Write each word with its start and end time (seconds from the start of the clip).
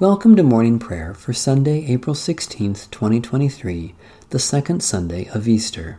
Welcome 0.00 0.34
to 0.36 0.42
morning 0.42 0.78
prayer 0.78 1.12
for 1.12 1.34
Sunday, 1.34 1.84
April 1.84 2.16
16th, 2.16 2.90
2023, 2.90 3.94
the 4.30 4.38
second 4.38 4.82
Sunday 4.82 5.28
of 5.34 5.46
Easter. 5.46 5.98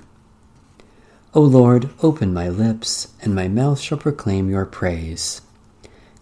O 1.35 1.41
Lord, 1.41 1.91
open 2.01 2.33
my 2.33 2.49
lips, 2.49 3.13
and 3.21 3.35
my 3.35 3.47
mouth 3.47 3.79
shall 3.79 3.99
proclaim 3.99 4.49
your 4.49 4.65
praise. 4.65 5.41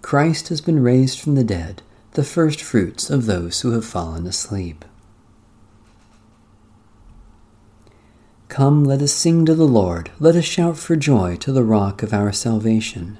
Christ 0.01 0.49
has 0.49 0.59
been 0.59 0.83
raised 0.83 1.21
from 1.21 1.35
the 1.35 1.43
dead, 1.45 1.81
the 2.15 2.25
first 2.25 2.61
fruits 2.61 3.09
of 3.09 3.27
those 3.27 3.61
who 3.61 3.71
have 3.71 3.85
fallen 3.85 4.27
asleep. 4.27 4.83
Come, 8.49 8.83
let 8.83 9.01
us 9.01 9.13
sing 9.13 9.45
to 9.45 9.55
the 9.55 9.63
Lord, 9.63 10.11
let 10.19 10.35
us 10.35 10.43
shout 10.43 10.77
for 10.77 10.97
joy 10.97 11.37
to 11.37 11.53
the 11.53 11.63
rock 11.63 12.03
of 12.03 12.13
our 12.13 12.33
salvation. 12.33 13.19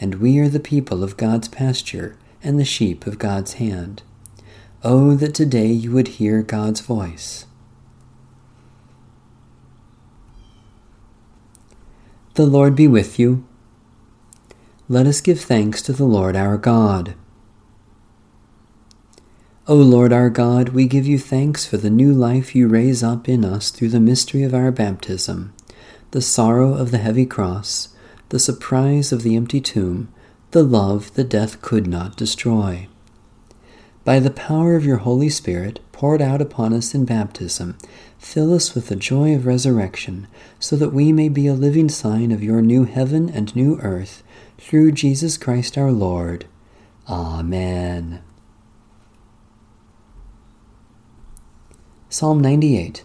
and 0.00 0.16
we 0.16 0.38
are 0.38 0.48
the 0.48 0.60
people 0.60 1.02
of 1.02 1.16
God's 1.16 1.48
pasture 1.48 2.16
and 2.42 2.58
the 2.58 2.64
sheep 2.64 3.06
of 3.06 3.18
God's 3.18 3.54
hand. 3.54 4.02
Oh, 4.82 5.14
that 5.14 5.34
today 5.34 5.68
you 5.68 5.92
would 5.92 6.08
hear 6.08 6.42
God's 6.42 6.80
voice. 6.80 7.46
The 12.34 12.46
Lord 12.46 12.76
be 12.76 12.86
with 12.86 13.18
you. 13.18 13.46
Let 14.88 15.06
us 15.06 15.20
give 15.20 15.40
thanks 15.40 15.80
to 15.82 15.92
the 15.92 16.04
Lord 16.04 16.36
our 16.36 16.58
God. 16.58 17.14
O 19.66 19.74
Lord 19.74 20.12
our 20.12 20.30
God, 20.30 20.68
we 20.68 20.86
give 20.86 21.06
you 21.06 21.18
thanks 21.18 21.66
for 21.66 21.76
the 21.76 21.90
new 21.90 22.12
life 22.12 22.54
you 22.54 22.68
raise 22.68 23.02
up 23.02 23.28
in 23.28 23.44
us 23.44 23.70
through 23.70 23.88
the 23.88 23.98
mystery 23.98 24.44
of 24.44 24.54
our 24.54 24.70
baptism, 24.70 25.52
the 26.12 26.20
sorrow 26.20 26.74
of 26.74 26.92
the 26.92 26.98
heavy 26.98 27.26
cross, 27.26 27.88
the 28.28 28.38
surprise 28.38 29.12
of 29.12 29.22
the 29.22 29.36
empty 29.36 29.60
tomb, 29.60 30.12
the 30.50 30.64
love 30.64 31.14
that 31.14 31.28
death 31.28 31.62
could 31.62 31.86
not 31.86 32.16
destroy. 32.16 32.88
By 34.04 34.20
the 34.20 34.30
power 34.30 34.74
of 34.74 34.84
your 34.84 34.98
Holy 34.98 35.28
Spirit, 35.28 35.80
poured 35.92 36.22
out 36.22 36.40
upon 36.40 36.72
us 36.72 36.94
in 36.94 37.04
baptism, 37.04 37.76
fill 38.18 38.54
us 38.54 38.74
with 38.74 38.88
the 38.88 38.96
joy 38.96 39.34
of 39.34 39.46
resurrection, 39.46 40.28
so 40.58 40.76
that 40.76 40.92
we 40.92 41.12
may 41.12 41.28
be 41.28 41.46
a 41.46 41.54
living 41.54 41.88
sign 41.88 42.32
of 42.32 42.42
your 42.42 42.62
new 42.62 42.84
heaven 42.84 43.28
and 43.28 43.54
new 43.54 43.78
earth, 43.80 44.22
through 44.58 44.92
Jesus 44.92 45.36
Christ 45.36 45.76
our 45.76 45.92
Lord. 45.92 46.46
Amen. 47.08 48.22
Psalm 52.08 52.40
98 52.40 53.04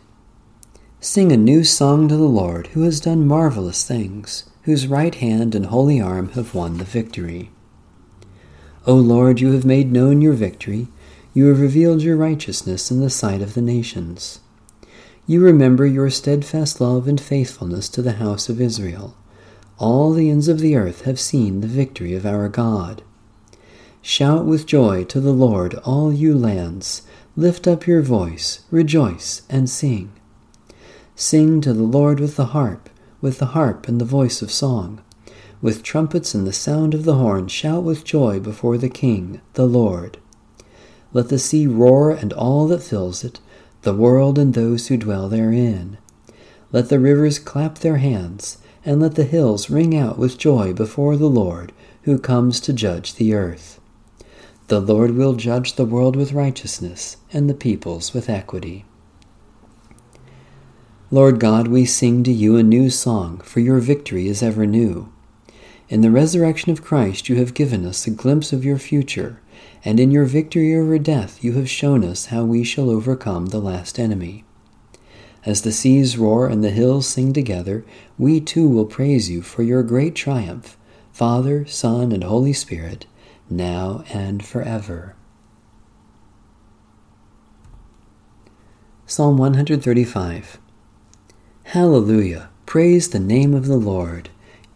Sing 0.99 1.31
a 1.31 1.37
new 1.37 1.63
song 1.63 2.07
to 2.07 2.15
the 2.15 2.23
Lord, 2.23 2.67
who 2.67 2.83
has 2.83 2.99
done 2.99 3.25
marvelous 3.25 3.87
things 3.87 4.50
whose 4.63 4.87
right 4.87 5.15
hand 5.15 5.55
and 5.55 5.67
holy 5.67 5.99
arm 5.99 6.29
have 6.29 6.53
won 6.53 6.77
the 6.77 6.83
victory. 6.83 7.49
O 8.85 8.95
Lord, 8.95 9.39
you 9.39 9.51
have 9.53 9.65
made 9.65 9.91
known 9.91 10.21
your 10.21 10.33
victory. 10.33 10.87
You 11.33 11.47
have 11.47 11.59
revealed 11.59 12.01
your 12.01 12.17
righteousness 12.17 12.91
in 12.91 12.99
the 12.99 13.09
sight 13.09 13.41
of 13.41 13.53
the 13.53 13.61
nations. 13.61 14.39
You 15.27 15.39
remember 15.39 15.85
your 15.85 16.09
steadfast 16.09 16.81
love 16.81 17.07
and 17.07 17.19
faithfulness 17.19 17.89
to 17.89 18.01
the 18.01 18.13
house 18.13 18.49
of 18.49 18.59
Israel. 18.59 19.15
All 19.77 20.13
the 20.13 20.29
ends 20.29 20.47
of 20.47 20.59
the 20.59 20.75
earth 20.75 21.03
have 21.03 21.19
seen 21.19 21.61
the 21.61 21.67
victory 21.67 22.13
of 22.13 22.25
our 22.25 22.49
God. 22.49 23.01
Shout 24.01 24.45
with 24.45 24.65
joy 24.65 25.03
to 25.05 25.19
the 25.19 25.31
Lord, 25.31 25.75
all 25.85 26.11
you 26.11 26.37
lands. 26.37 27.03
Lift 27.35 27.67
up 27.67 27.87
your 27.87 28.01
voice, 28.01 28.61
rejoice, 28.71 29.43
and 29.49 29.69
sing. 29.69 30.11
Sing 31.15 31.61
to 31.61 31.73
the 31.73 31.83
Lord 31.83 32.19
with 32.19 32.35
the 32.35 32.47
harp 32.47 32.89
with 33.21 33.37
the 33.37 33.47
harp 33.47 33.87
and 33.87 34.01
the 34.01 34.05
voice 34.05 34.41
of 34.41 34.51
song. 34.51 35.01
With 35.61 35.83
trumpets 35.83 36.33
and 36.33 36.47
the 36.47 36.53
sound 36.53 36.93
of 36.93 37.05
the 37.05 37.15
horn, 37.15 37.47
shout 37.47 37.83
with 37.83 38.03
joy 38.03 38.39
before 38.39 38.77
the 38.77 38.89
King, 38.89 39.41
the 39.53 39.67
Lord. 39.67 40.17
Let 41.13 41.29
the 41.29 41.37
sea 41.39 41.67
roar 41.67 42.09
and 42.09 42.33
all 42.33 42.67
that 42.67 42.81
fills 42.81 43.23
it, 43.23 43.39
the 43.83 43.93
world 43.93 44.39
and 44.39 44.53
those 44.53 44.87
who 44.87 44.97
dwell 44.97 45.29
therein. 45.29 45.97
Let 46.71 46.89
the 46.89 46.99
rivers 46.99 47.37
clap 47.37 47.79
their 47.79 47.97
hands, 47.97 48.57
and 48.83 48.99
let 48.99 49.15
the 49.15 49.23
hills 49.23 49.69
ring 49.69 49.95
out 49.95 50.17
with 50.17 50.37
joy 50.37 50.73
before 50.73 51.15
the 51.15 51.29
Lord, 51.29 51.73
who 52.03 52.17
comes 52.17 52.59
to 52.61 52.73
judge 52.73 53.15
the 53.15 53.33
earth. 53.33 53.79
The 54.67 54.79
Lord 54.79 55.11
will 55.11 55.33
judge 55.33 55.73
the 55.73 55.85
world 55.85 56.15
with 56.15 56.31
righteousness, 56.31 57.17
and 57.33 57.49
the 57.49 57.53
peoples 57.53 58.13
with 58.13 58.29
equity. 58.29 58.85
Lord 61.13 61.41
God, 61.41 61.67
we 61.67 61.83
sing 61.83 62.23
to 62.23 62.31
you 62.31 62.55
a 62.55 62.63
new 62.63 62.89
song, 62.89 63.39
for 63.39 63.59
your 63.59 63.79
victory 63.79 64.29
is 64.29 64.41
ever 64.41 64.65
new. 64.65 65.11
In 65.89 65.99
the 65.99 66.09
resurrection 66.09 66.71
of 66.71 66.85
Christ, 66.85 67.27
you 67.27 67.35
have 67.35 67.53
given 67.53 67.85
us 67.85 68.07
a 68.07 68.11
glimpse 68.11 68.53
of 68.53 68.63
your 68.63 68.77
future, 68.77 69.41
and 69.83 69.99
in 69.99 70.09
your 70.09 70.23
victory 70.23 70.73
over 70.73 70.97
death, 70.97 71.43
you 71.43 71.51
have 71.51 71.69
shown 71.69 72.05
us 72.05 72.27
how 72.27 72.45
we 72.45 72.63
shall 72.63 72.89
overcome 72.89 73.47
the 73.47 73.59
last 73.59 73.99
enemy. 73.99 74.45
As 75.45 75.63
the 75.63 75.73
seas 75.73 76.17
roar 76.17 76.47
and 76.47 76.63
the 76.63 76.69
hills 76.69 77.07
sing 77.07 77.33
together, 77.33 77.83
we 78.17 78.39
too 78.39 78.69
will 78.69 78.85
praise 78.85 79.29
you 79.29 79.41
for 79.41 79.63
your 79.63 79.83
great 79.83 80.15
triumph, 80.15 80.77
Father, 81.11 81.65
Son, 81.65 82.13
and 82.13 82.23
Holy 82.23 82.53
Spirit, 82.53 83.05
now 83.49 84.05
and 84.13 84.45
forever. 84.45 85.17
Psalm 89.05 89.35
135 89.35 90.57
Hallelujah! 91.71 92.49
Praise 92.65 93.11
the 93.11 93.19
name 93.19 93.53
of 93.53 93.65
the 93.65 93.77
Lord. 93.77 94.27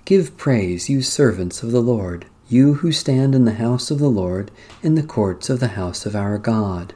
Give 0.05 0.37
praise, 0.37 0.89
you 0.89 1.01
servants 1.01 1.61
of 1.61 1.73
the 1.73 1.81
Lord, 1.81 2.25
you 2.47 2.75
who 2.75 2.93
stand 2.93 3.35
in 3.35 3.43
the 3.43 3.55
house 3.55 3.91
of 3.91 3.99
the 3.99 4.07
Lord, 4.07 4.49
in 4.81 4.95
the 4.95 5.03
courts 5.03 5.49
of 5.49 5.59
the 5.59 5.75
house 5.75 6.05
of 6.05 6.15
our 6.15 6.37
God. 6.37 6.93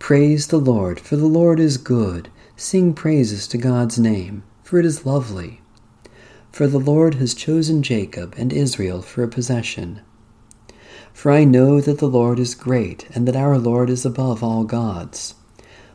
Praise 0.00 0.48
the 0.48 0.58
Lord, 0.58 0.98
for 0.98 1.14
the 1.14 1.28
Lord 1.28 1.60
is 1.60 1.76
good. 1.76 2.30
Sing 2.56 2.92
praises 2.92 3.46
to 3.46 3.58
God's 3.58 3.96
name, 3.96 4.42
for 4.64 4.80
it 4.80 4.84
is 4.84 5.06
lovely. 5.06 5.60
For 6.50 6.66
the 6.66 6.80
Lord 6.80 7.14
has 7.14 7.32
chosen 7.32 7.84
Jacob 7.84 8.34
and 8.36 8.52
Israel 8.52 9.02
for 9.02 9.22
a 9.22 9.28
possession. 9.28 10.00
For 11.12 11.30
I 11.30 11.44
know 11.44 11.80
that 11.80 12.00
the 12.00 12.08
Lord 12.08 12.40
is 12.40 12.56
great, 12.56 13.06
and 13.14 13.28
that 13.28 13.36
our 13.36 13.56
Lord 13.56 13.88
is 13.88 14.04
above 14.04 14.42
all 14.42 14.64
gods. 14.64 15.36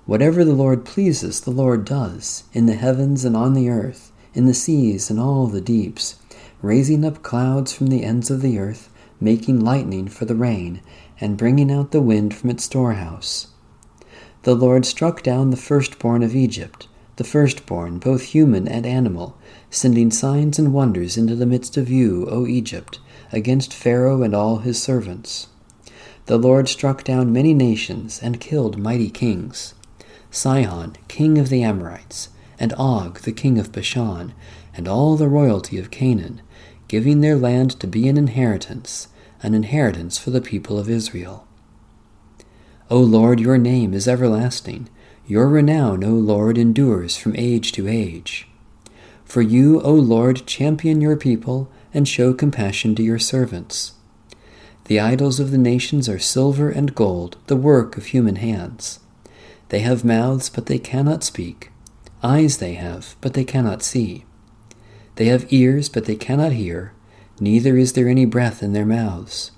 Whatever 0.05 0.45
the 0.45 0.53
Lord 0.53 0.85
pleases, 0.85 1.39
the 1.41 1.51
Lord 1.51 1.83
does, 1.83 2.43
in 2.53 2.67
the 2.67 2.75
heavens 2.75 3.25
and 3.25 3.35
on 3.35 3.53
the 3.53 3.69
earth, 3.69 4.11
in 4.35 4.45
the 4.45 4.53
seas 4.53 5.09
and 5.09 5.19
all 5.19 5.47
the 5.47 5.61
deeps, 5.61 6.19
raising 6.61 7.03
up 7.03 7.23
clouds 7.23 7.73
from 7.73 7.87
the 7.87 8.03
ends 8.03 8.29
of 8.29 8.43
the 8.43 8.59
earth, 8.59 8.91
making 9.19 9.61
lightning 9.61 10.07
for 10.07 10.25
the 10.25 10.35
rain, 10.35 10.81
and 11.19 11.37
bringing 11.37 11.71
out 11.71 11.89
the 11.89 12.01
wind 12.01 12.35
from 12.35 12.51
its 12.51 12.63
storehouse. 12.65 13.47
The 14.43 14.53
Lord 14.53 14.85
struck 14.85 15.23
down 15.23 15.49
the 15.49 15.57
firstborn 15.57 16.21
of 16.21 16.35
Egypt, 16.35 16.87
the 17.15 17.23
firstborn, 17.23 17.97
both 17.97 18.23
human 18.23 18.67
and 18.67 18.85
animal, 18.85 19.35
sending 19.71 20.11
signs 20.11 20.59
and 20.59 20.71
wonders 20.71 21.17
into 21.17 21.33
the 21.33 21.47
midst 21.47 21.77
of 21.77 21.89
you, 21.89 22.27
O 22.29 22.45
Egypt, 22.45 22.99
against 23.31 23.73
Pharaoh 23.73 24.21
and 24.21 24.35
all 24.35 24.57
his 24.59 24.79
servants. 24.79 25.47
The 26.27 26.37
Lord 26.37 26.67
struck 26.67 27.03
down 27.03 27.31
many 27.31 27.53
nations 27.53 28.19
and 28.21 28.39
killed 28.39 28.79
mighty 28.79 29.11
kings. 29.11 29.74
Sihon, 30.35 30.97
king 31.07 31.37
of 31.37 31.47
the 31.47 31.63
Amorites, 31.63 32.27
and 32.59 32.73
Og, 32.77 33.19
the 33.21 33.31
king 33.31 33.57
of 33.57 33.71
Bashan, 33.71 34.33
and 34.75 34.85
all 34.85 35.15
the 35.15 35.29
royalty 35.29 35.79
of 35.79 35.91
Canaan, 35.91 36.41
giving 36.89 37.21
their 37.21 37.37
land 37.37 37.79
to 37.79 37.87
be 37.87 38.09
an 38.09 38.17
inheritance, 38.17 39.07
an 39.41 39.53
inheritance 39.53 40.17
for 40.17 40.31
the 40.31 40.41
people 40.41 40.77
of 40.77 40.89
Israel. 40.89 41.47
O 42.91 42.99
Lord, 42.99 43.39
your 43.39 43.57
name 43.57 43.93
is 43.93 44.09
everlasting. 44.09 44.89
Your 45.25 45.47
renown, 45.47 46.03
O 46.03 46.11
Lord, 46.11 46.57
endures 46.57 47.15
from 47.15 47.35
age 47.37 47.71
to 47.71 47.87
age. 47.87 48.47
For 49.23 49.41
you, 49.41 49.81
O 49.81 49.93
Lord, 49.93 50.45
champion 50.45 50.99
your 50.99 51.15
people 51.15 51.71
and 51.93 52.05
show 52.07 52.33
compassion 52.33 52.93
to 52.95 53.03
your 53.03 53.19
servants. 53.19 53.93
The 54.85 54.99
idols 54.99 55.39
of 55.39 55.51
the 55.51 55.57
nations 55.57 56.09
are 56.09 56.19
silver 56.19 56.69
and 56.69 56.93
gold, 56.93 57.37
the 57.47 57.55
work 57.55 57.97
of 57.97 58.07
human 58.07 58.35
hands. 58.35 58.99
They 59.69 59.79
have 59.79 60.05
mouths, 60.05 60.49
but 60.49 60.67
they 60.67 60.79
cannot 60.79 61.23
speak. 61.23 61.71
Eyes 62.23 62.57
they 62.57 62.73
have, 62.73 63.15
but 63.21 63.33
they 63.33 63.43
cannot 63.43 63.83
see. 63.83 64.25
They 65.15 65.25
have 65.25 65.51
ears, 65.51 65.89
but 65.89 66.05
they 66.05 66.15
cannot 66.15 66.51
hear, 66.53 66.93
neither 67.39 67.77
is 67.77 67.93
there 67.93 68.07
any 68.07 68.25
breath 68.25 68.61
in 68.61 68.73
their 68.73 68.85
mouths. 68.85 69.51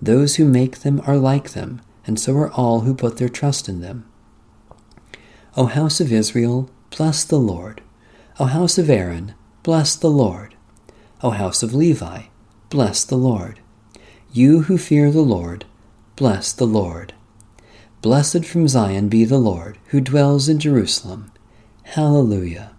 Those 0.00 0.36
who 0.36 0.44
make 0.44 0.80
them 0.80 1.02
are 1.06 1.16
like 1.16 1.50
them, 1.50 1.82
and 2.06 2.18
so 2.18 2.36
are 2.36 2.50
all 2.52 2.80
who 2.80 2.94
put 2.94 3.16
their 3.18 3.28
trust 3.28 3.68
in 3.68 3.80
them. 3.80 4.04
O 5.56 5.66
house 5.66 6.00
of 6.00 6.12
Israel, 6.12 6.70
bless 6.96 7.24
the 7.24 7.38
Lord. 7.38 7.82
O 8.38 8.44
house 8.44 8.78
of 8.78 8.88
Aaron, 8.88 9.34
bless 9.62 9.96
the 9.96 10.10
Lord. 10.10 10.54
O 11.22 11.30
house 11.30 11.62
of 11.62 11.74
Levi, 11.74 12.22
bless 12.70 13.04
the 13.04 13.16
Lord. 13.16 13.60
You 14.32 14.62
who 14.62 14.78
fear 14.78 15.10
the 15.10 15.22
Lord, 15.22 15.64
bless 16.14 16.52
the 16.52 16.66
Lord. 16.66 17.14
Blessed 18.00 18.44
from 18.44 18.68
Zion 18.68 19.08
be 19.08 19.24
the 19.24 19.38
Lord, 19.38 19.76
who 19.86 20.00
dwells 20.00 20.48
in 20.48 20.60
Jerusalem. 20.60 21.32
Hallelujah. 21.82 22.76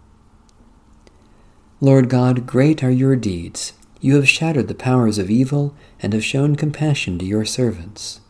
Lord 1.81 2.09
God, 2.09 2.47
great 2.47 2.81
are 2.85 2.91
your 2.91 3.17
deeds. 3.17 3.73
You 3.99 4.15
have 4.15 4.29
shattered 4.29 4.69
the 4.69 4.75
powers 4.75 5.17
of 5.17 5.29
evil 5.29 5.75
and 6.01 6.13
have 6.13 6.23
shown 6.23 6.55
compassion 6.55 7.19
to 7.19 7.25
your 7.25 7.43
servants. 7.43 8.21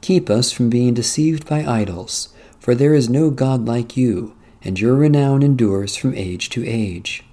Keep 0.00 0.30
us 0.30 0.50
from 0.52 0.70
being 0.70 0.94
deceived 0.94 1.46
by 1.46 1.66
idols, 1.66 2.30
for 2.58 2.74
there 2.74 2.94
is 2.94 3.10
no 3.10 3.28
God 3.28 3.66
like 3.66 3.94
you, 3.94 4.34
and 4.62 4.80
your 4.80 4.94
renown 4.94 5.42
endures 5.42 5.96
from 5.96 6.14
age 6.14 6.48
to 6.50 6.66
age. 6.66 7.24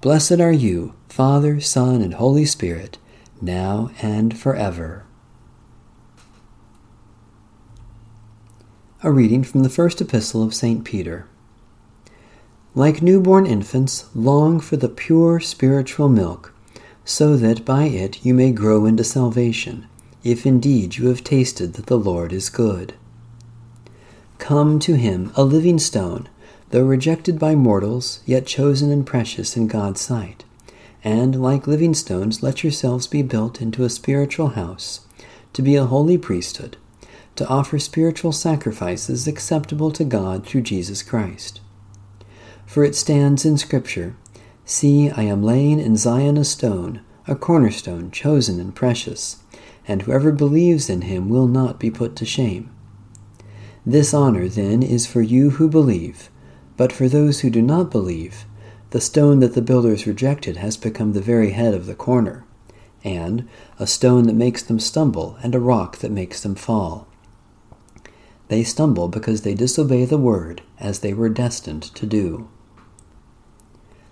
Blessed 0.00 0.40
are 0.40 0.52
you, 0.52 0.94
Father, 1.10 1.60
Son, 1.60 2.00
and 2.00 2.14
Holy 2.14 2.46
Spirit, 2.46 2.96
now 3.42 3.90
and 4.00 4.38
forever. 4.38 5.04
A 9.00 9.12
reading 9.12 9.44
from 9.44 9.62
the 9.62 9.68
first 9.68 10.00
epistle 10.00 10.42
of 10.42 10.52
St. 10.52 10.84
Peter. 10.84 11.26
Like 12.74 13.00
newborn 13.00 13.46
infants, 13.46 14.06
long 14.12 14.58
for 14.58 14.76
the 14.76 14.88
pure 14.88 15.38
spiritual 15.38 16.08
milk, 16.08 16.52
so 17.04 17.36
that 17.36 17.64
by 17.64 17.84
it 17.84 18.26
you 18.26 18.34
may 18.34 18.50
grow 18.50 18.86
into 18.86 19.04
salvation, 19.04 19.86
if 20.24 20.44
indeed 20.44 20.96
you 20.96 21.06
have 21.06 21.22
tasted 21.22 21.74
that 21.74 21.86
the 21.86 21.96
Lord 21.96 22.32
is 22.32 22.50
good. 22.50 22.94
Come 24.38 24.80
to 24.80 24.94
him, 24.96 25.30
a 25.36 25.44
living 25.44 25.78
stone, 25.78 26.28
though 26.70 26.84
rejected 26.84 27.38
by 27.38 27.54
mortals, 27.54 28.18
yet 28.26 28.46
chosen 28.46 28.90
and 28.90 29.06
precious 29.06 29.56
in 29.56 29.68
God's 29.68 30.00
sight. 30.00 30.42
And, 31.04 31.40
like 31.40 31.68
living 31.68 31.94
stones, 31.94 32.42
let 32.42 32.64
yourselves 32.64 33.06
be 33.06 33.22
built 33.22 33.62
into 33.62 33.84
a 33.84 33.90
spiritual 33.90 34.48
house, 34.48 35.06
to 35.52 35.62
be 35.62 35.76
a 35.76 35.84
holy 35.84 36.18
priesthood, 36.18 36.76
to 37.38 37.48
offer 37.48 37.78
spiritual 37.78 38.32
sacrifices 38.32 39.26
acceptable 39.26 39.90
to 39.92 40.04
God 40.04 40.46
through 40.46 40.60
Jesus 40.60 41.02
Christ. 41.02 41.60
For 42.66 42.84
it 42.84 42.94
stands 42.94 43.44
in 43.44 43.58
Scripture 43.58 44.14
See, 44.64 45.10
I 45.10 45.22
am 45.22 45.42
laying 45.42 45.80
in 45.80 45.96
Zion 45.96 46.36
a 46.36 46.44
stone, 46.44 47.00
a 47.26 47.34
cornerstone, 47.34 48.10
chosen 48.10 48.60
and 48.60 48.74
precious, 48.74 49.42
and 49.86 50.02
whoever 50.02 50.30
believes 50.30 50.90
in 50.90 51.02
him 51.02 51.30
will 51.30 51.48
not 51.48 51.80
be 51.80 51.90
put 51.90 52.14
to 52.16 52.26
shame. 52.26 52.70
This 53.86 54.12
honor, 54.12 54.46
then, 54.46 54.82
is 54.82 55.06
for 55.06 55.22
you 55.22 55.50
who 55.50 55.68
believe 55.68 56.28
but 56.78 56.92
for 56.92 57.08
those 57.08 57.40
who 57.40 57.50
do 57.50 57.60
not 57.60 57.90
believe, 57.90 58.46
the 58.90 59.00
stone 59.00 59.40
that 59.40 59.54
the 59.54 59.60
builders 59.60 60.06
rejected 60.06 60.56
has 60.56 60.78
become 60.78 61.12
the 61.12 61.20
very 61.20 61.50
head 61.50 61.74
of 61.74 61.86
the 61.86 61.94
corner, 61.94 62.46
and 63.02 63.46
a 63.80 63.86
stone 63.86 64.28
that 64.28 64.34
makes 64.34 64.62
them 64.62 64.78
stumble, 64.78 65.36
and 65.42 65.54
a 65.54 65.60
rock 65.60 65.98
that 65.98 66.12
makes 66.12 66.40
them 66.40 66.54
fall. 66.54 67.07
They 68.48 68.64
stumble 68.64 69.08
because 69.08 69.42
they 69.42 69.54
disobey 69.54 70.04
the 70.04 70.18
word 70.18 70.62
as 70.80 71.00
they 71.00 71.12
were 71.12 71.28
destined 71.28 71.82
to 71.94 72.06
do. 72.06 72.48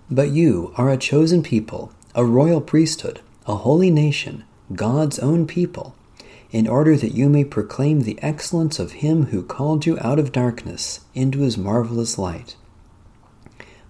But 0.09 0.29
you 0.29 0.73
are 0.77 0.89
a 0.89 0.97
chosen 0.97 1.43
people, 1.43 1.91
a 2.15 2.23
royal 2.23 2.61
priesthood, 2.61 3.19
a 3.45 3.55
holy 3.55 3.91
nation, 3.91 4.43
God's 4.73 5.19
own 5.19 5.47
people, 5.47 5.95
in 6.51 6.67
order 6.67 6.95
that 6.95 7.13
you 7.13 7.29
may 7.29 7.43
proclaim 7.43 8.01
the 8.01 8.21
excellence 8.21 8.79
of 8.79 8.93
Him 8.93 9.27
who 9.27 9.43
called 9.43 9.85
you 9.85 9.97
out 9.99 10.19
of 10.19 10.31
darkness 10.31 11.01
into 11.13 11.39
His 11.39 11.57
marvelous 11.57 12.17
light. 12.17 12.55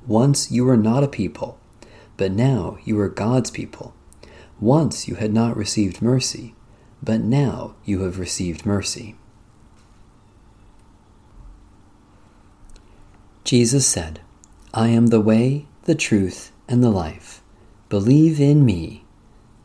Once 0.08 0.50
you 0.50 0.64
were 0.66 0.78
not 0.78 1.04
a 1.04 1.08
people, 1.08 1.60
but 2.16 2.32
now 2.32 2.78
you 2.84 3.00
are 3.00 3.10
God's 3.10 3.52
people. 3.52 3.94
Once 4.60 5.08
you 5.08 5.16
had 5.16 5.34
not 5.34 5.56
received 5.56 6.02
mercy, 6.02 6.56
but 7.04 7.22
now 7.22 7.76
you 7.86 8.02
have 8.02 8.18
received 8.18 8.66
mercy. 8.66 9.16
Jesus 13.48 13.88
said, 13.88 14.20
I 14.74 14.90
am 14.90 15.08
the 15.08 15.22
way, 15.22 15.68
the 15.84 15.96
truth, 15.96 16.52
and 16.68 16.84
the 16.84 16.90
life. 16.90 17.42
Believe 17.88 18.42
in 18.42 18.66
me. 18.66 19.06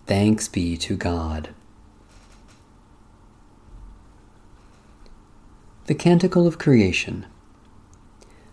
Thanks 0.06 0.46
be 0.46 0.76
to 0.76 0.94
God. 0.94 1.49
The 5.87 5.96
Canticle 5.96 6.46
of 6.46 6.61
Creation. 6.61 7.26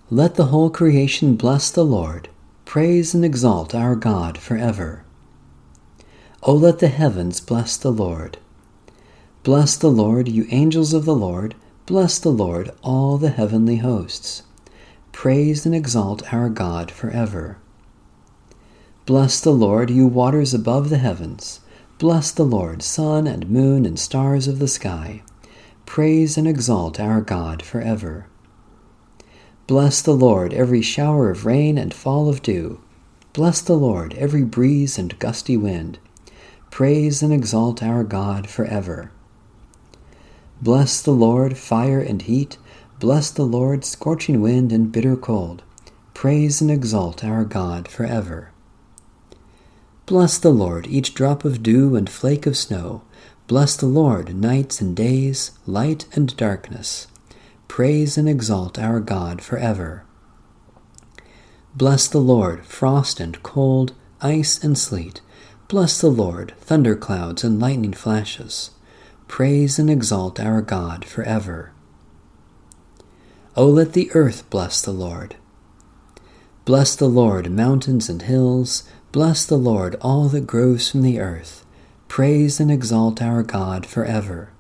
Let 0.09 0.33
the 0.33 0.45
whole 0.45 0.71
creation 0.71 1.35
bless 1.35 1.69
the 1.69 1.85
Lord, 1.85 2.29
praise 2.65 3.13
and 3.13 3.23
exalt 3.23 3.75
our 3.75 3.95
God 3.95 4.39
forever. 4.39 5.05
O 6.41 6.55
let 6.55 6.79
the 6.79 6.87
heavens 6.87 7.39
bless 7.39 7.77
the 7.77 7.91
Lord. 7.91 8.39
Bless 9.43 9.77
the 9.77 9.91
Lord, 9.91 10.27
you 10.27 10.47
angels 10.49 10.91
of 10.91 11.05
the 11.05 11.13
Lord, 11.13 11.53
bless 11.85 12.17
the 12.17 12.31
Lord, 12.31 12.71
all 12.81 13.19
the 13.19 13.29
heavenly 13.29 13.75
hosts. 13.75 14.41
Praise 15.19 15.65
and 15.65 15.75
exalt 15.75 16.33
our 16.33 16.47
God 16.47 16.89
forever. 16.89 17.57
Bless 19.05 19.41
the 19.41 19.51
Lord, 19.51 19.89
you 19.89 20.07
waters 20.07 20.53
above 20.53 20.89
the 20.89 20.97
heavens. 20.97 21.59
Bless 21.97 22.31
the 22.31 22.45
Lord, 22.45 22.81
sun 22.81 23.27
and 23.27 23.49
moon 23.49 23.85
and 23.85 23.99
stars 23.99 24.47
of 24.47 24.59
the 24.59 24.67
sky. 24.69 25.21
Praise 25.85 26.37
and 26.37 26.47
exalt 26.47 27.01
our 27.01 27.19
God 27.19 27.61
forever. 27.61 28.27
Bless 29.67 30.01
the 30.01 30.15
Lord, 30.15 30.53
every 30.53 30.81
shower 30.81 31.29
of 31.29 31.45
rain 31.45 31.77
and 31.77 31.93
fall 31.93 32.29
of 32.29 32.41
dew. 32.41 32.79
Bless 33.33 33.59
the 33.59 33.75
Lord, 33.75 34.13
every 34.13 34.45
breeze 34.45 34.97
and 34.97 35.19
gusty 35.19 35.57
wind. 35.57 35.99
Praise 36.71 37.21
and 37.21 37.33
exalt 37.33 37.83
our 37.83 38.05
God 38.05 38.47
forever. 38.47 39.11
Bless 40.61 41.01
the 41.01 41.11
Lord, 41.11 41.57
fire 41.57 41.99
and 41.99 42.21
heat. 42.21 42.57
Bless 42.99 43.31
the 43.31 43.45
Lord, 43.45 43.85
scorching 43.85 44.41
wind 44.41 44.73
and 44.73 44.91
bitter 44.91 45.15
cold. 45.15 45.63
Praise 46.13 46.59
and 46.59 46.69
exalt 46.69 47.23
our 47.23 47.45
God 47.45 47.87
forever. 47.87 48.51
Bless 50.05 50.37
the 50.37 50.49
Lord, 50.49 50.85
each 50.85 51.13
drop 51.13 51.45
of 51.45 51.63
dew 51.63 51.95
and 51.95 52.09
flake 52.09 52.45
of 52.45 52.57
snow. 52.57 53.03
Bless 53.47 53.77
the 53.77 53.85
Lord, 53.85 54.35
nights 54.35 54.81
and 54.81 54.97
days, 54.97 55.51
light 55.65 56.07
and 56.11 56.35
darkness. 56.35 57.07
Praise 57.69 58.17
and 58.17 58.27
exalt 58.27 58.77
our 58.77 58.99
God 58.99 59.41
forever. 59.41 60.03
Bless 61.73 62.05
the 62.05 62.19
Lord, 62.19 62.65
frost 62.65 63.21
and 63.21 63.41
cold, 63.43 63.93
ice 64.19 64.61
and 64.61 64.77
sleet. 64.77 65.21
Bless 65.69 66.01
the 66.01 66.09
Lord, 66.09 66.53
thunderclouds 66.59 67.45
and 67.45 67.61
lightning 67.61 67.93
flashes. 67.93 68.71
Praise 69.29 69.79
and 69.79 69.89
exalt 69.89 70.37
our 70.37 70.61
God 70.61 71.05
forever. 71.05 71.71
O 73.59 73.67
let 73.67 73.91
the 73.91 74.09
earth 74.13 74.49
bless 74.49 74.81
the 74.81 74.93
Lord. 74.93 75.35
Bless 76.63 76.95
the 76.95 77.09
Lord, 77.09 77.51
mountains 77.51 78.07
and 78.07 78.21
hills. 78.21 78.89
Bless 79.11 79.45
the 79.45 79.57
Lord, 79.57 79.97
all 79.99 80.29
that 80.29 80.47
grows 80.47 80.89
from 80.89 81.01
the 81.01 81.19
earth. 81.19 81.65
Praise 82.07 82.61
and 82.61 82.71
exalt 82.71 83.21
our 83.21 83.43
God 83.43 83.85
forever. 83.85 84.53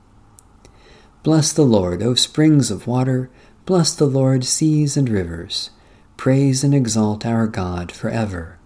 Bless 1.23 1.53
the 1.53 1.63
Lord, 1.63 2.03
O 2.03 2.13
springs 2.13 2.69
of 2.69 2.87
water. 2.87 3.29
Bless 3.65 3.95
the 3.95 4.05
Lord, 4.05 4.43
seas 4.43 4.97
and 4.97 5.07
rivers. 5.07 5.69
Praise 6.17 6.65
and 6.65 6.75
exalt 6.75 7.25
our 7.25 7.47
God 7.47 7.93
forever. 7.93 8.59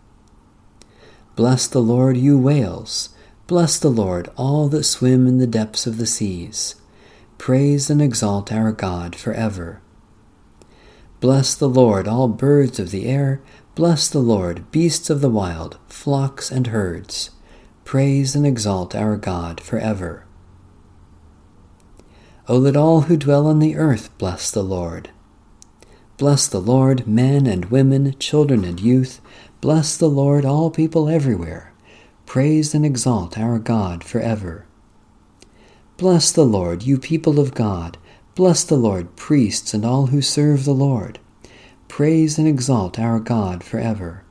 Bless 1.36 1.68
the 1.68 1.80
Lord, 1.80 2.18
you 2.18 2.40
whales. 2.40 3.10
Bless 3.46 3.78
the 3.78 3.92
Lord, 3.92 4.32
all 4.36 4.68
that 4.70 4.86
swim 4.86 5.28
in 5.28 5.38
the 5.38 5.46
depths 5.46 5.86
of 5.86 6.00
the 6.00 6.08
seas. 6.08 6.74
Praise 7.38 7.92
and 7.92 8.02
exalt 8.02 8.52
our 8.52 8.72
God 8.72 9.16
forever. 9.16 9.80
Bless 11.24 11.56
the 11.56 11.70
Lord, 11.70 12.06
all 12.06 12.28
birds 12.28 12.82
of 12.82 12.92
the 12.92 13.06
air. 13.06 13.42
Bless 13.76 14.10
the 14.10 14.20
Lord, 14.20 14.70
beasts 14.72 15.10
of 15.10 15.22
the 15.22 15.30
wild, 15.30 15.78
flocks 15.88 16.52
and 16.52 16.68
herds. 16.68 17.30
Praise 17.86 18.36
and 18.36 18.46
exalt 18.46 18.94
our 18.94 19.16
God 19.16 19.62
forever. 19.62 20.26
O 22.50 22.58
let 22.58 22.76
all 22.76 23.04
who 23.04 23.16
dwell 23.16 23.48
on 23.48 23.60
the 23.60 23.78
earth 23.78 24.10
bless 24.18 24.52
the 24.52 24.64
Lord. 24.64 25.12
Bless 26.18 26.46
the 26.46 26.60
Lord, 26.60 27.08
men 27.08 27.48
and 27.48 27.72
women, 27.72 28.20
children 28.20 28.66
and 28.66 28.82
youth. 28.82 29.22
Bless 29.62 29.96
the 29.96 30.10
Lord, 30.10 30.44
all 30.44 30.70
people 30.72 31.08
everywhere. 31.08 31.72
Praise 32.26 32.76
and 32.76 32.86
exalt 32.86 33.38
our 33.38 33.60
God 33.60 34.04
forever. 34.04 34.66
Bless 35.96 36.34
the 36.34 36.44
Lord, 36.44 36.84
you 36.84 36.98
people 36.98 37.40
of 37.40 37.56
God. 37.56 37.98
Bless 38.36 38.64
the 38.64 38.78
Lord, 38.78 39.16
priests 39.16 39.76
and 39.76 39.86
all 39.86 40.08
who 40.08 40.22
serve 40.22 40.66
the 40.66 40.74
Lord. 40.74 41.20
Praise 41.88 42.40
and 42.40 42.48
exalt 42.48 42.98
our 42.98 43.20
God 43.20 43.64
forever. 43.64 44.24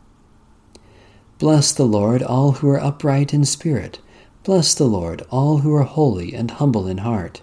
Bless 1.39 1.71
the 1.73 1.85
Lord, 1.85 2.21
all 2.21 2.53
who 2.53 2.69
are 2.69 2.81
upright 2.81 3.33
in 3.33 3.45
spirit. 3.45 4.01
Bless 4.43 4.75
the 4.75 4.87
Lord, 4.87 5.23
all 5.31 5.59
who 5.59 5.73
are 5.73 5.85
holy 5.85 6.35
and 6.35 6.51
humble 6.51 6.89
in 6.89 6.99
heart. 6.99 7.43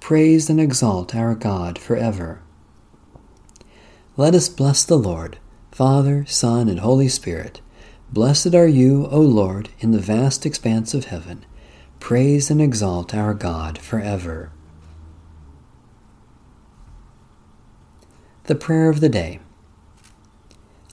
Praise 0.00 0.48
and 0.48 0.58
exalt 0.58 1.14
our 1.14 1.34
God 1.34 1.78
forever. 1.78 2.40
Let 4.16 4.34
us 4.34 4.48
bless 4.48 4.82
the 4.82 4.98
Lord, 4.98 5.36
Father, 5.72 6.24
Son, 6.26 6.70
and 6.70 6.80
Holy 6.80 7.08
Spirit. 7.08 7.60
Blessed 8.10 8.54
are 8.54 8.68
you, 8.68 9.08
O 9.08 9.20
Lord, 9.20 9.68
in 9.80 9.90
the 9.90 9.98
vast 9.98 10.46
expanse 10.46 10.94
of 10.94 11.06
heaven. 11.06 11.44
Praise 12.00 12.50
and 12.50 12.62
exalt 12.62 13.14
our 13.14 13.34
God 13.34 13.76
forever. 13.76 14.52
The 18.46 18.54
Prayer 18.54 18.88
of 18.88 19.00
the 19.00 19.08
Day. 19.08 19.40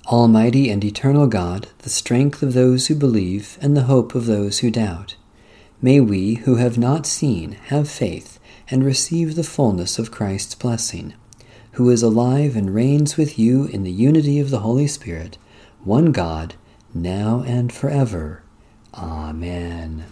Almighty 0.07 0.71
and 0.71 0.83
eternal 0.83 1.27
God, 1.27 1.67
the 1.79 1.89
strength 1.91 2.41
of 2.41 2.53
those 2.53 2.87
who 2.87 2.95
believe 2.95 3.59
and 3.61 3.77
the 3.77 3.83
hope 3.83 4.15
of 4.15 4.25
those 4.25 4.59
who 4.59 4.71
doubt, 4.71 5.15
may 5.79 5.99
we 5.99 6.33
who 6.33 6.55
have 6.55 6.79
not 6.79 7.05
seen 7.05 7.51
have 7.67 7.87
faith 7.87 8.39
and 8.71 8.83
receive 8.83 9.35
the 9.35 9.43
fullness 9.43 9.99
of 9.99 10.09
Christ's 10.09 10.55
blessing, 10.55 11.13
who 11.73 11.91
is 11.91 12.01
alive 12.01 12.55
and 12.55 12.73
reigns 12.73 13.17
with 13.17 13.37
you 13.37 13.65
in 13.65 13.83
the 13.83 13.91
unity 13.91 14.39
of 14.39 14.49
the 14.49 14.61
Holy 14.61 14.87
Spirit, 14.87 15.37
one 15.83 16.11
God, 16.11 16.55
now 16.91 17.43
and 17.45 17.71
forever. 17.71 18.41
Amen. 18.95 20.05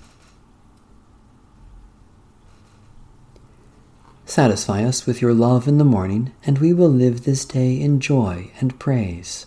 Satisfy 4.31 4.85
us 4.85 5.05
with 5.05 5.21
your 5.21 5.33
love 5.33 5.67
in 5.67 5.77
the 5.77 5.83
morning, 5.83 6.31
and 6.45 6.59
we 6.59 6.71
will 6.71 6.87
live 6.87 7.25
this 7.25 7.43
day 7.43 7.81
in 7.81 7.99
joy 7.99 8.49
and 8.61 8.79
praise. 8.79 9.45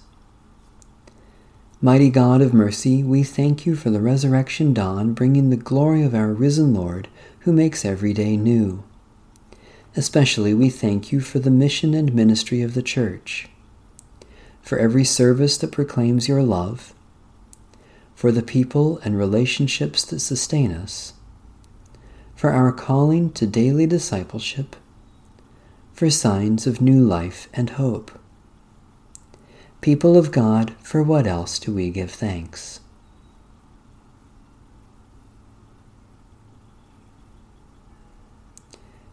Mighty 1.80 2.10
God 2.10 2.42
of 2.42 2.52
mercy, 2.52 3.02
we 3.02 3.22
thank 3.22 3.64
you 3.64 3.76
for 3.76 3.88
the 3.88 4.02
resurrection 4.02 4.74
dawn 4.74 5.14
bringing 5.14 5.48
the 5.48 5.56
glory 5.56 6.02
of 6.02 6.14
our 6.14 6.34
risen 6.34 6.74
Lord, 6.74 7.08
who 7.38 7.52
makes 7.54 7.82
every 7.82 8.12
day 8.12 8.36
new. 8.36 8.84
Especially 9.96 10.52
we 10.52 10.68
thank 10.68 11.10
you 11.10 11.20
for 11.20 11.38
the 11.38 11.50
mission 11.50 11.94
and 11.94 12.14
ministry 12.14 12.60
of 12.60 12.74
the 12.74 12.82
Church, 12.82 13.48
for 14.60 14.76
every 14.76 15.04
service 15.04 15.56
that 15.56 15.72
proclaims 15.72 16.28
your 16.28 16.42
love, 16.42 16.92
for 18.14 18.30
the 18.30 18.42
people 18.42 18.98
and 18.98 19.16
relationships 19.16 20.04
that 20.04 20.20
sustain 20.20 20.72
us, 20.72 21.14
for 22.34 22.50
our 22.50 22.72
calling 22.72 23.30
to 23.32 23.46
daily 23.46 23.86
discipleship, 23.86 24.76
for 25.92 26.10
signs 26.10 26.66
of 26.66 26.80
new 26.80 27.00
life 27.00 27.48
and 27.54 27.70
hope. 27.70 28.10
People 29.80 30.16
of 30.16 30.32
God, 30.32 30.74
for 30.82 31.02
what 31.02 31.26
else 31.26 31.58
do 31.58 31.72
we 31.72 31.90
give 31.90 32.10
thanks? 32.10 32.80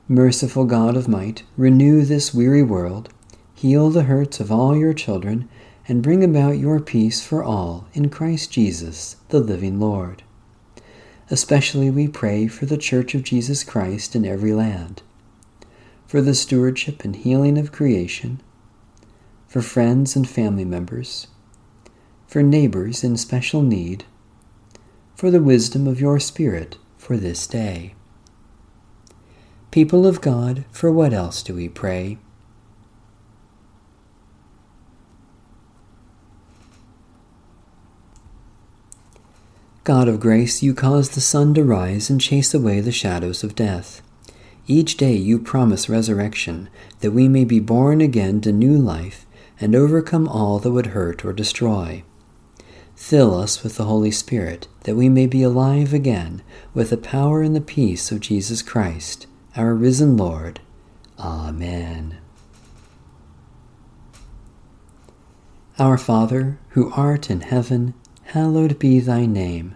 Merciful 0.07 0.65
God 0.65 0.97
of 0.97 1.07
might, 1.07 1.43
renew 1.55 2.03
this 2.03 2.33
weary 2.33 2.63
world, 2.63 3.09
heal 3.53 3.89
the 3.89 4.03
hurts 4.03 4.39
of 4.39 4.51
all 4.51 4.75
your 4.75 4.93
children, 4.93 5.47
and 5.87 6.03
bring 6.03 6.23
about 6.23 6.57
your 6.57 6.79
peace 6.79 7.23
for 7.23 7.43
all 7.43 7.87
in 7.93 8.09
Christ 8.09 8.51
Jesus, 8.51 9.17
the 9.29 9.39
living 9.39 9.79
Lord. 9.79 10.23
Especially 11.31 11.89
we 11.89 12.07
pray 12.07 12.47
for 12.47 12.67
the 12.67 12.77
Church 12.77 13.15
of 13.15 13.23
Jesus 13.23 13.63
Christ 13.63 14.15
in 14.15 14.25
every 14.25 14.53
land, 14.53 15.01
for 16.05 16.21
the 16.21 16.35
stewardship 16.35 17.03
and 17.03 17.15
healing 17.15 17.57
of 17.57 17.71
creation 17.71 18.41
for 19.47 19.61
friends 19.61 20.15
and 20.15 20.29
family 20.29 20.63
members, 20.63 21.27
for 22.25 22.43
neighbors 22.43 23.03
in 23.03 23.17
special 23.17 23.61
need, 23.61 24.05
for 25.15 25.29
the 25.29 25.41
wisdom 25.41 25.87
of 25.87 25.99
your 25.99 26.19
Spirit 26.19 26.77
for 26.97 27.17
this 27.17 27.47
day. 27.47 27.93
People 29.71 30.05
of 30.05 30.21
God, 30.21 30.63
for 30.71 30.91
what 30.91 31.11
else 31.11 31.43
do 31.43 31.53
we 31.53 31.67
pray? 31.67 32.17
God 39.91 40.07
of 40.07 40.21
grace, 40.21 40.63
you 40.63 40.73
cause 40.73 41.09
the 41.09 41.19
sun 41.19 41.53
to 41.53 41.65
rise 41.65 42.09
and 42.09 42.21
chase 42.21 42.53
away 42.53 42.79
the 42.79 42.93
shadows 42.93 43.43
of 43.43 43.55
death. 43.55 44.01
Each 44.65 44.95
day 44.95 45.15
you 45.17 45.37
promise 45.37 45.89
resurrection, 45.89 46.69
that 47.01 47.11
we 47.11 47.27
may 47.27 47.43
be 47.43 47.59
born 47.59 47.99
again 47.99 48.39
to 48.39 48.53
new 48.53 48.77
life 48.77 49.25
and 49.59 49.75
overcome 49.75 50.29
all 50.29 50.59
that 50.59 50.71
would 50.71 50.95
hurt 50.95 51.25
or 51.25 51.33
destroy. 51.33 52.05
Fill 52.95 53.37
us 53.37 53.63
with 53.63 53.75
the 53.75 53.83
Holy 53.83 54.11
Spirit, 54.11 54.69
that 54.85 54.95
we 54.95 55.09
may 55.09 55.27
be 55.27 55.43
alive 55.43 55.93
again 55.93 56.41
with 56.73 56.89
the 56.89 56.95
power 56.95 57.41
and 57.41 57.53
the 57.53 57.59
peace 57.59 58.13
of 58.13 58.21
Jesus 58.21 58.61
Christ, 58.61 59.27
our 59.57 59.73
risen 59.75 60.15
Lord. 60.15 60.61
Amen. 61.19 62.17
Our 65.77 65.97
Father, 65.97 66.59
who 66.69 66.93
art 66.93 67.29
in 67.29 67.41
heaven, 67.41 67.93
hallowed 68.23 68.79
be 68.79 69.01
thy 69.01 69.25
name. 69.25 69.75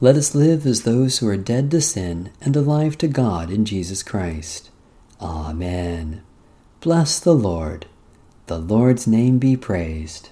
Let 0.00 0.14
us 0.14 0.32
live 0.32 0.64
as 0.64 0.82
those 0.82 1.18
who 1.18 1.26
are 1.26 1.36
dead 1.36 1.72
to 1.72 1.80
sin 1.80 2.30
and 2.40 2.54
alive 2.54 2.96
to 2.98 3.08
God 3.08 3.50
in 3.50 3.64
Jesus 3.64 4.04
Christ. 4.04 4.70
Amen. 5.20 6.22
Bless 6.80 7.18
the 7.18 7.34
Lord. 7.34 7.86
The 8.46 8.58
Lord's 8.58 9.08
name 9.08 9.38
be 9.38 9.56
praised. 9.56 10.30